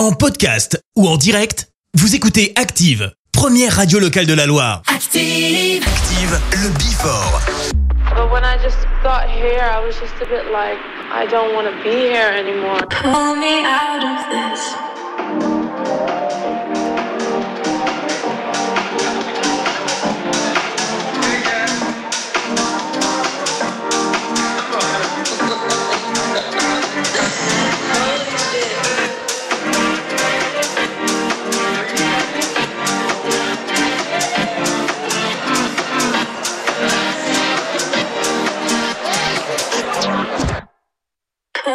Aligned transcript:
En 0.00 0.12
podcast 0.12 0.82
ou 0.96 1.06
en 1.06 1.18
direct, 1.18 1.68
vous 1.92 2.14
écoutez 2.14 2.54
Active, 2.56 3.12
première 3.32 3.76
radio 3.76 3.98
locale 3.98 4.24
de 4.24 4.32
la 4.32 4.46
Loire. 4.46 4.80
Active, 4.86 5.84
Active 5.86 6.40
le 6.52 6.70
Before. 6.78 7.42
But 8.14 8.32
when 8.32 8.42
I 8.42 8.56
just 8.64 8.78
got 9.02 9.28
here, 9.28 9.60
I 9.60 9.84
was 9.84 9.94
just 10.00 10.14
a 10.22 10.26
bit 10.26 10.46
like, 10.50 10.78
I 11.12 11.26
don't 11.30 11.52
want 11.54 11.68
to 11.68 11.74
be 11.84 11.90
here 11.90 12.32
anymore. 12.32 12.80
Pull 12.88 13.36
me 13.36 13.62
out 13.62 14.02
of 14.02 14.24
this. 14.32 16.19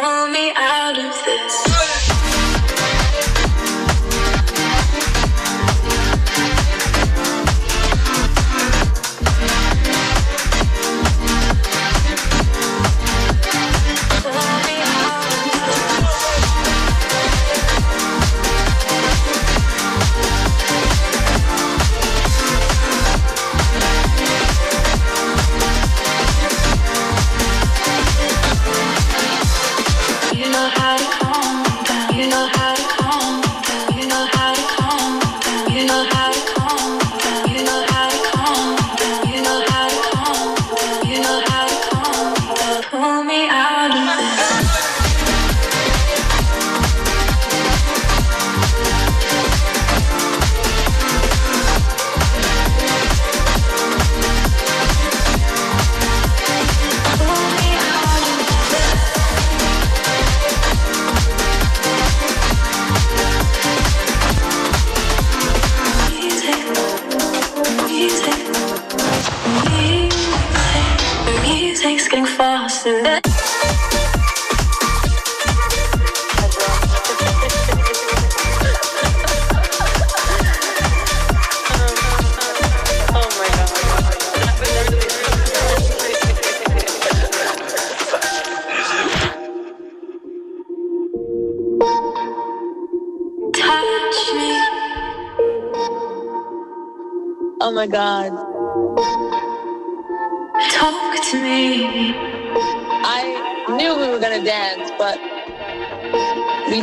pull 0.06 0.28
me 0.28 0.52
out 0.54 0.96
of 0.96 1.24
this. 1.26 1.35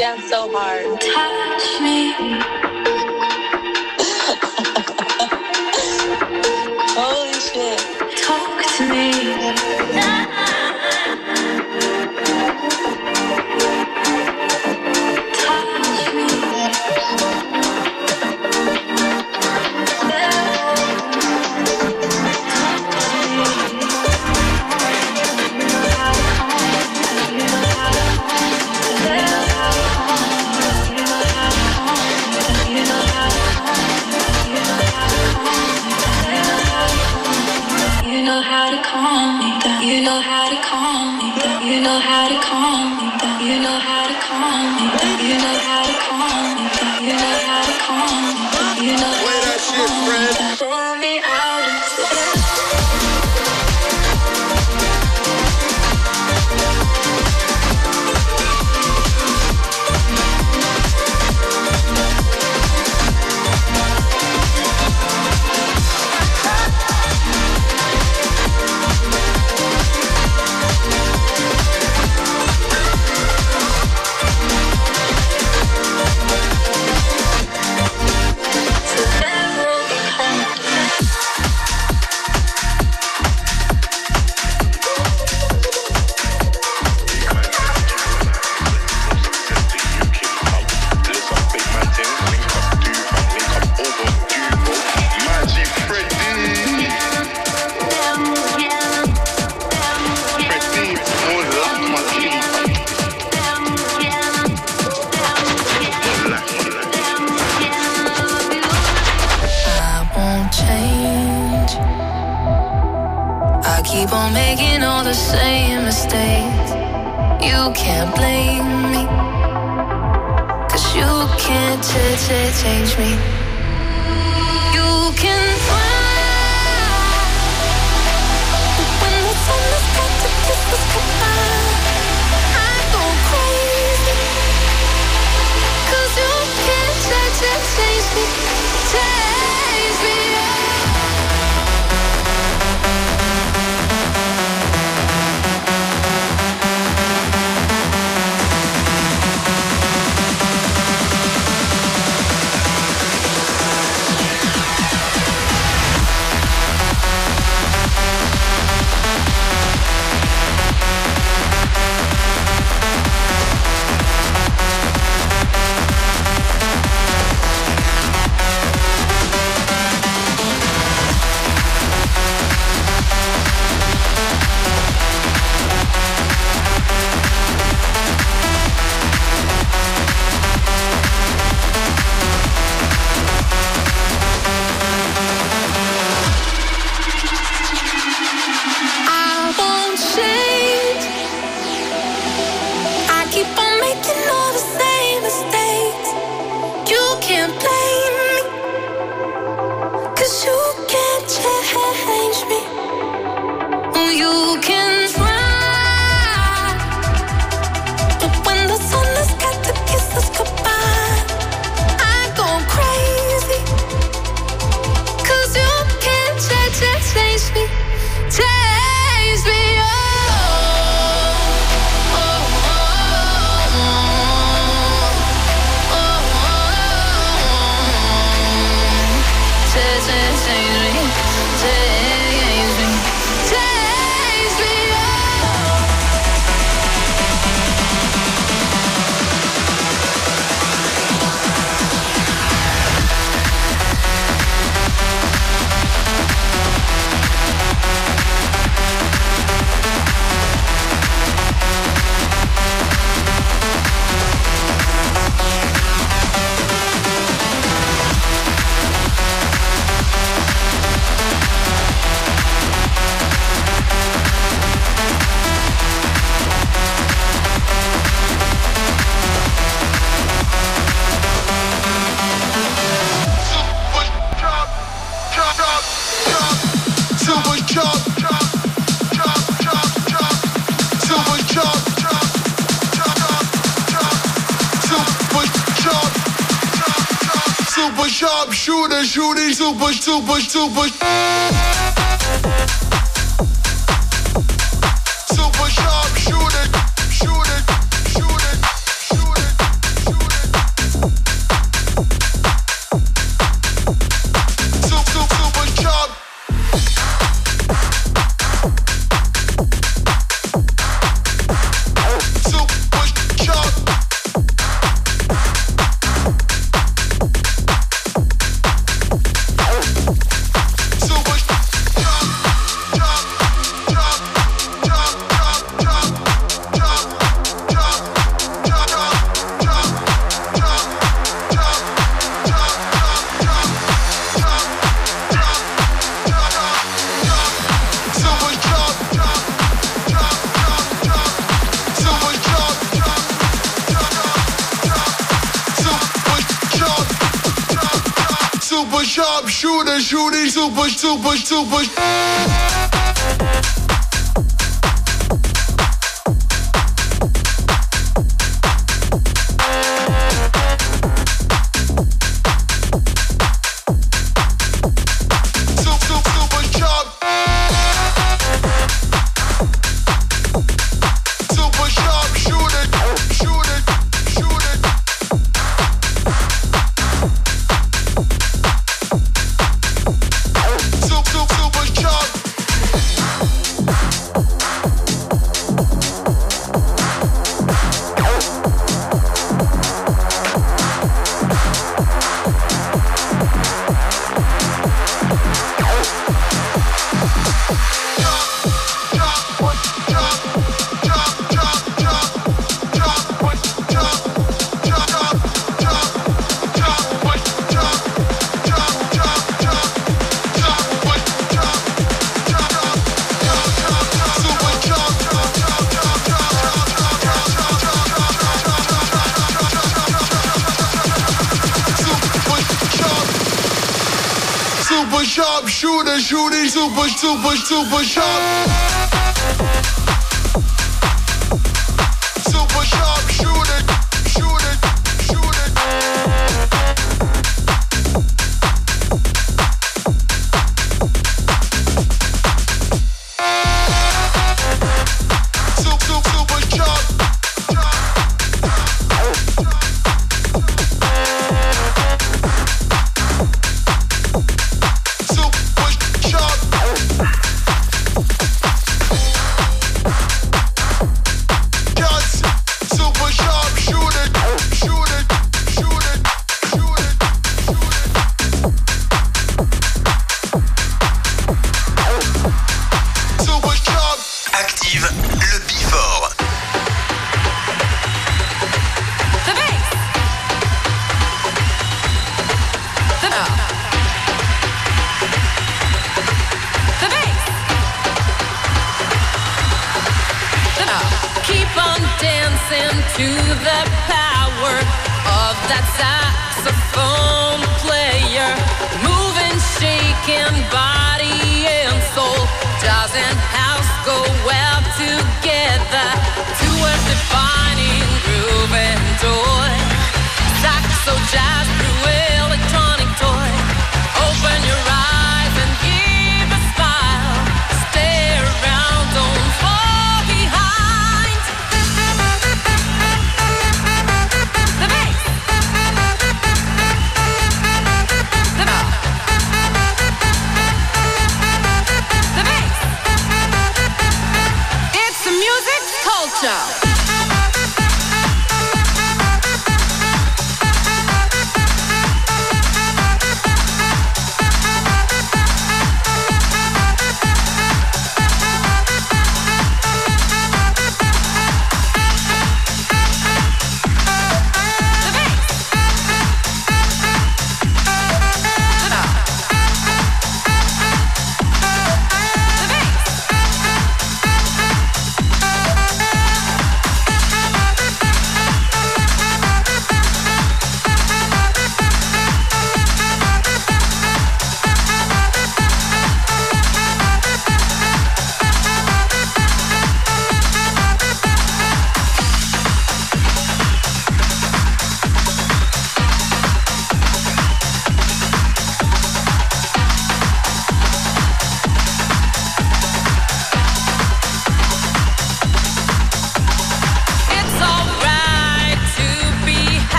down 0.00 0.18
so 0.22 0.48
hard. 0.50 0.98
Touch 0.98 1.80
me. 1.82 2.69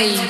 Me. 0.00 0.29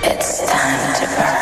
It's 0.00 0.40
time 0.50 0.94
to 0.94 1.06
burn. 1.16 1.41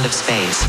Sound 0.00 0.06
of 0.06 0.14
space. 0.14 0.59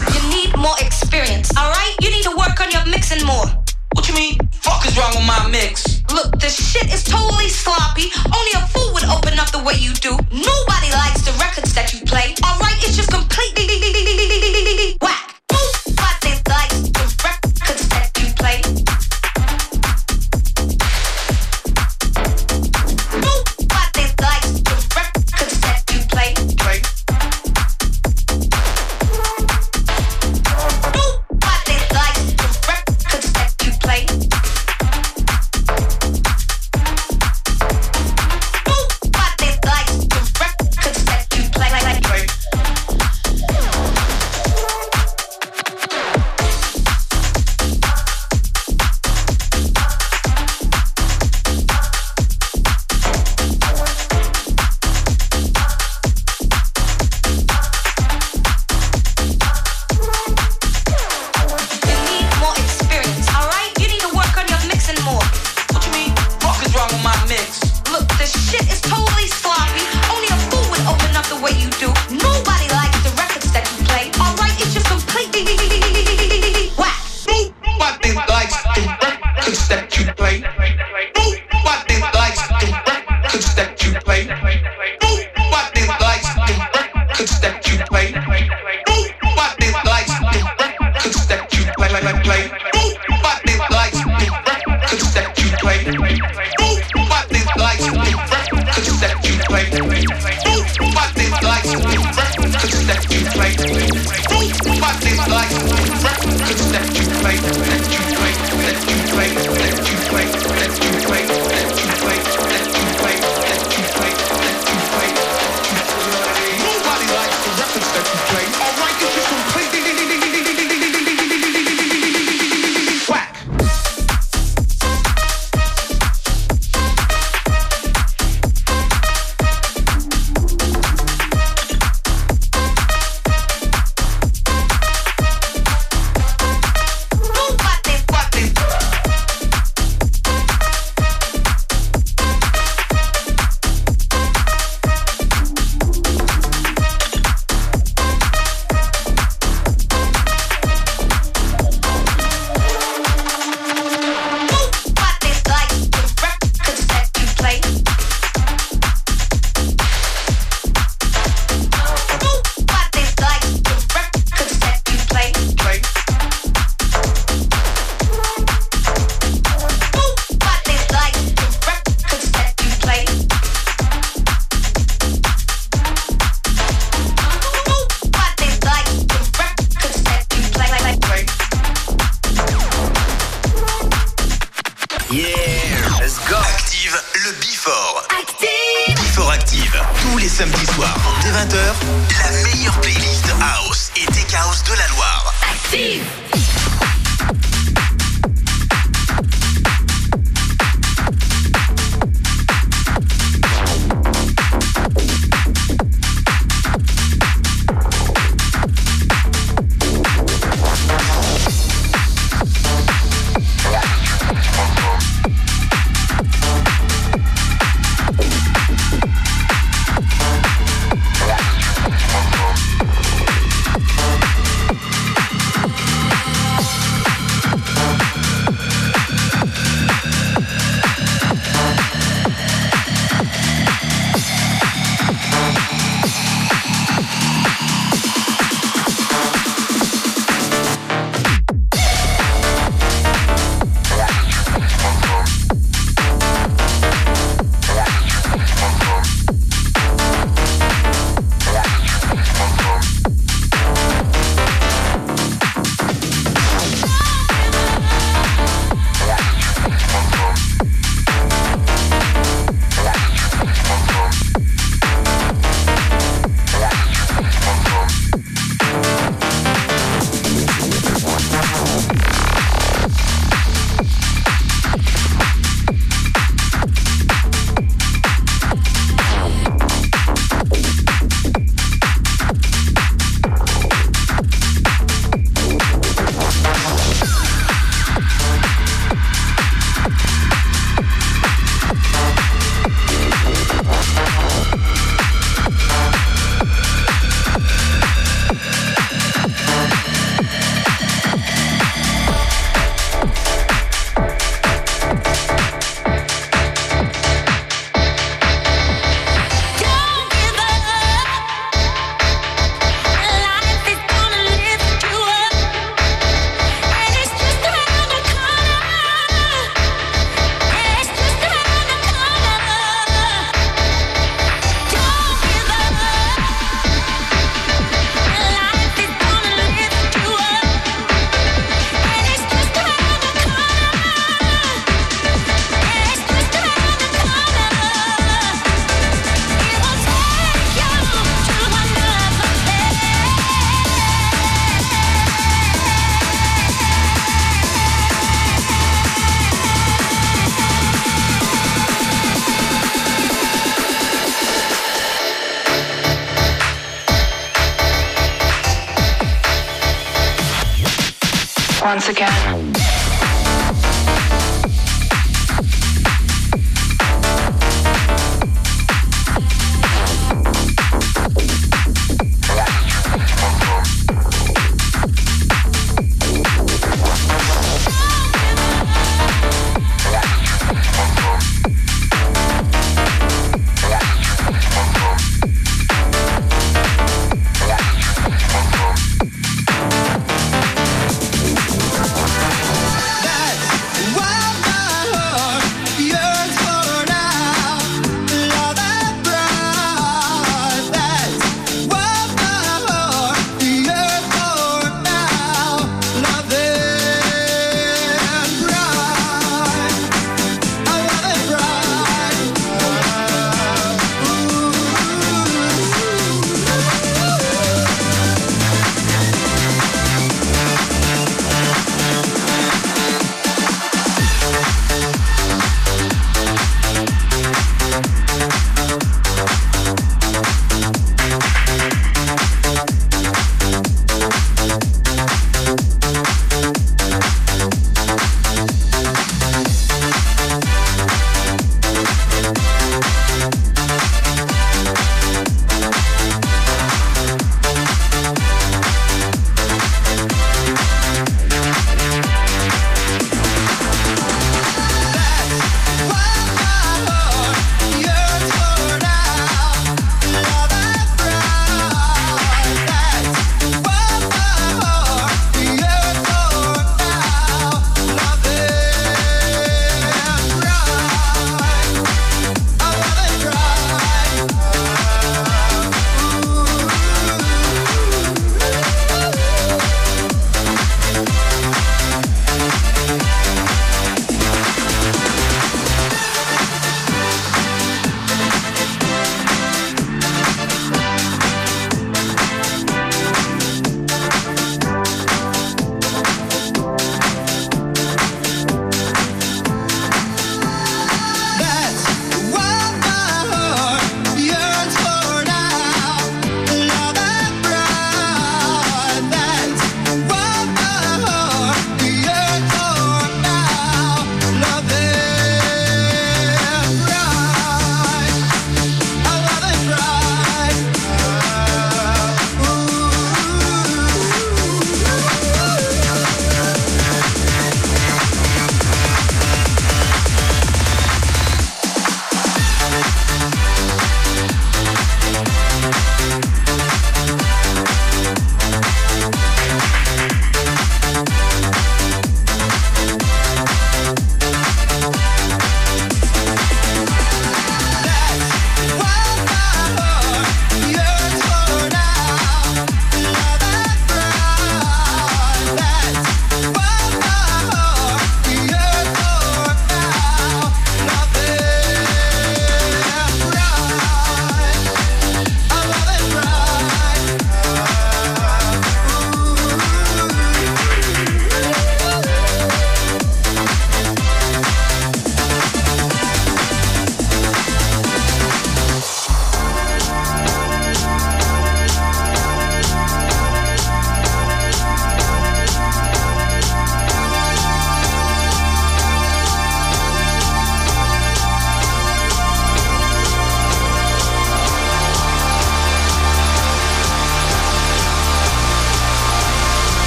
Once 361.71 361.87
again. 361.87 362.50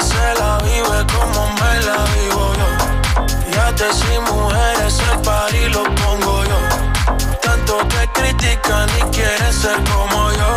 Se 0.00 0.34
la 0.40 0.58
vive 0.58 1.06
como 1.14 1.50
me 1.60 1.80
la 1.86 1.98
vivo 2.14 2.52
yo. 2.60 2.68
Trate 3.50 3.92
sin 3.92 4.22
mujeres, 4.24 4.98
el 5.12 5.20
party 5.20 5.68
lo 5.68 5.82
pongo 5.94 6.44
yo. 6.44 6.58
Tanto 7.42 7.78
que 7.88 8.08
critican 8.14 8.88
y 8.98 9.02
quieren 9.14 9.52
ser 9.52 9.78
como 9.84 10.32
yo. 10.32 10.49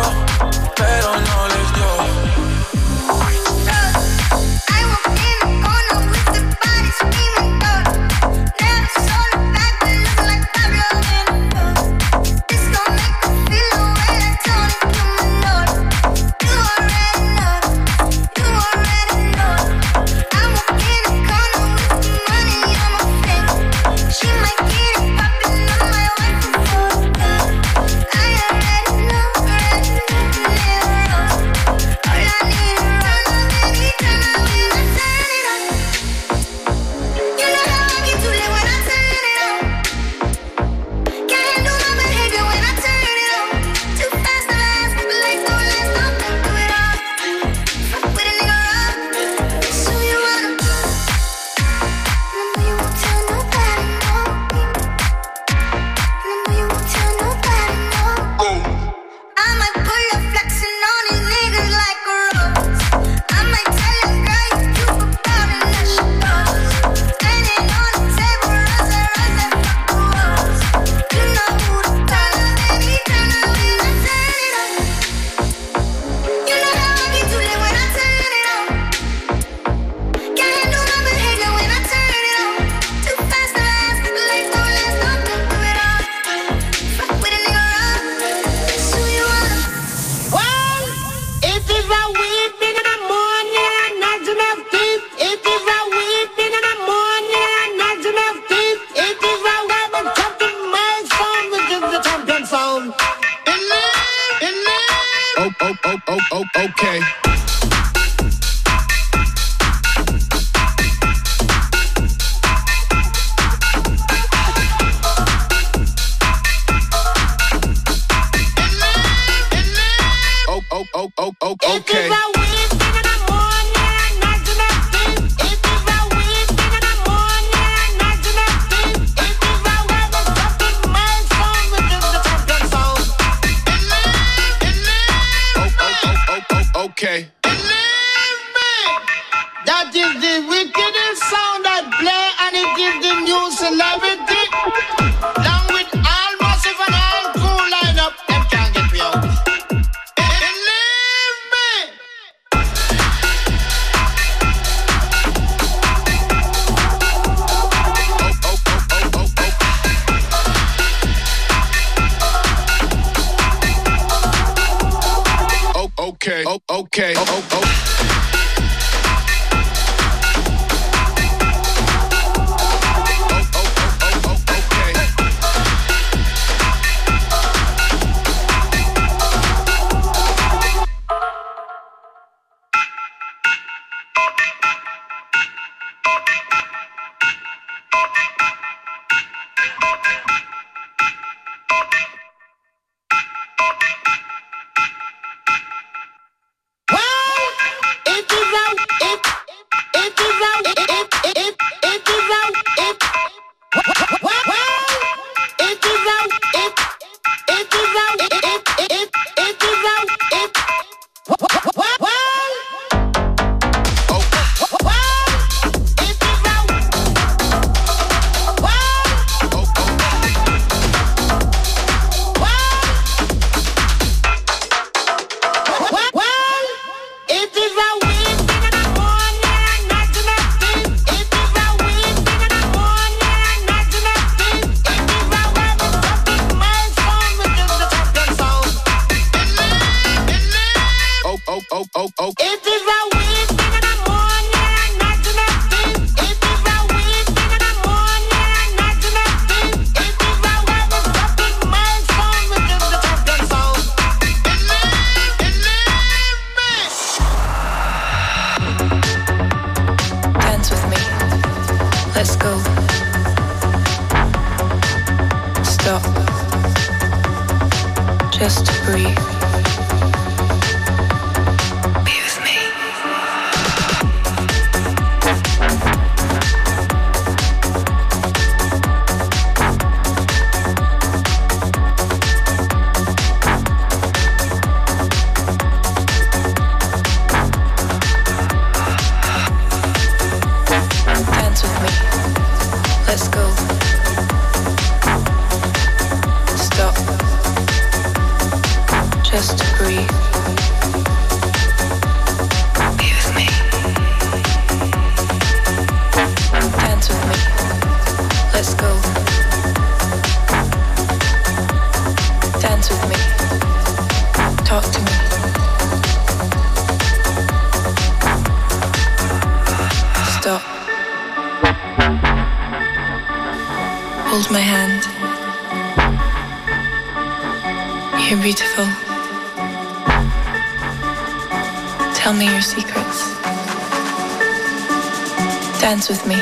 Dance 335.94 336.08
with 336.08 336.26
me. 336.26 336.34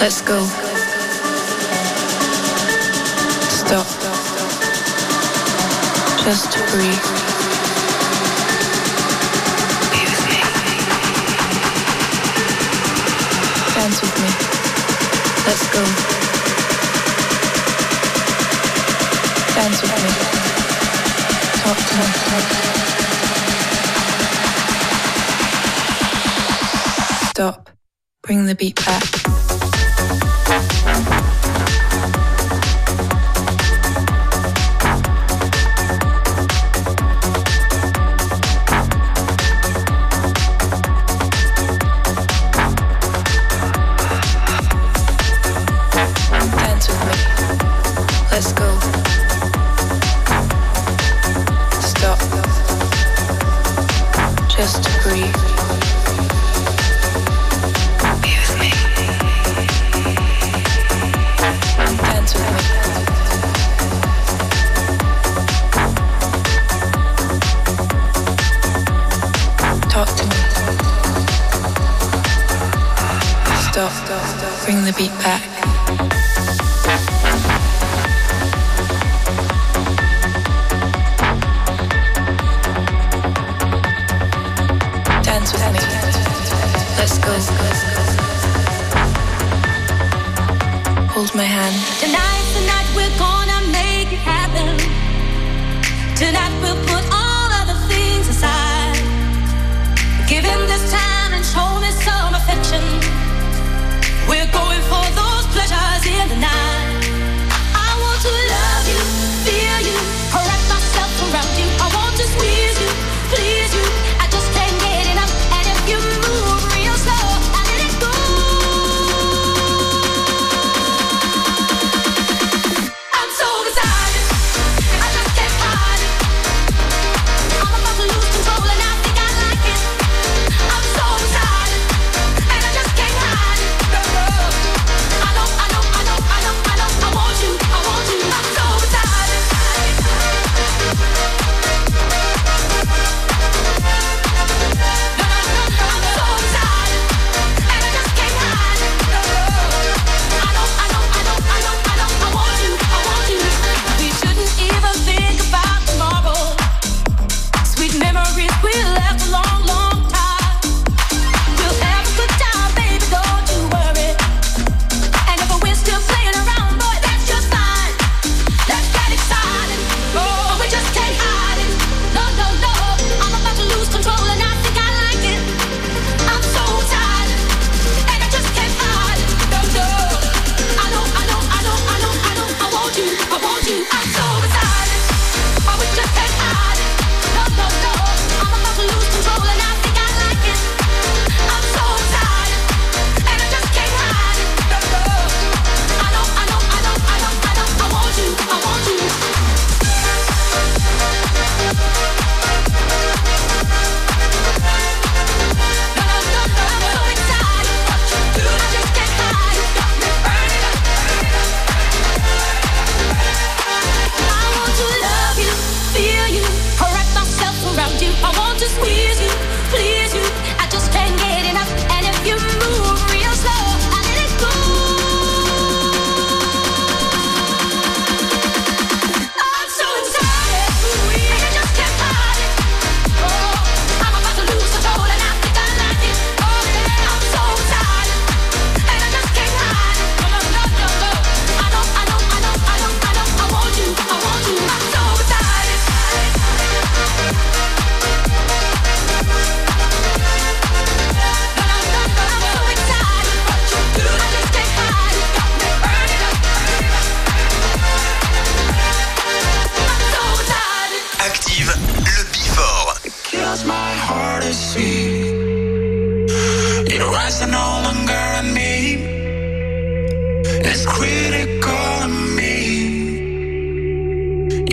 Let's 0.00 0.20
go. 0.20 0.61
The 28.52 28.56
beat 28.56 28.76
back. 28.84 29.41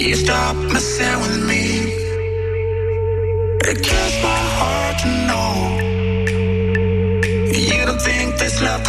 you 0.09 0.15
stop 0.15 0.55
messing 0.73 1.19
with 1.21 1.37
me? 1.47 1.63
It 3.69 3.77
kills 3.83 4.15
my 4.23 4.41
heart 4.57 4.95
to 5.03 5.09
know 5.29 5.49
you 7.53 7.85
don't 7.85 8.01
think 8.01 8.35
this 8.39 8.59
love. 8.59 8.88